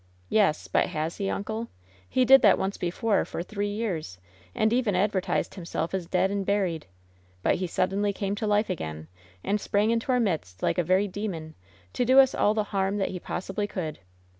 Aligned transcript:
*^Yes, 0.31 0.67
but 0.71 0.87
has 0.87 1.17
he, 1.17 1.29
uncle? 1.29 1.67
He 2.09 2.25
did 2.25 2.41
that 2.41 2.57
once 2.57 2.75
before 2.75 3.23
for 3.23 3.43
three 3.43 3.69
years, 3.69 4.17
and 4.55 4.73
even 4.73 4.95
advertised 4.95 5.53
himself 5.53 5.93
as 5.93 6.07
dead 6.07 6.31
and 6.31 6.43
buried. 6.43 6.87
But 7.43 7.57
he 7.57 7.67
suddenly 7.67 8.11
came 8.11 8.33
to 8.37 8.47
life 8.47 8.71
again, 8.71 9.09
and 9.43 9.61
sprang 9.61 9.91
into 9.91 10.11
our 10.11 10.19
midst 10.19 10.63
like 10.63 10.79
a 10.79 10.83
very 10.83 11.07
demon, 11.07 11.53
to 11.93 12.03
do 12.03 12.19
us 12.19 12.33
all 12.33 12.55
the 12.55 12.63
harm 12.73 12.97
that 12.97 13.09
he 13.09 13.19
possibly 13.19 13.67
could. 13.67 13.99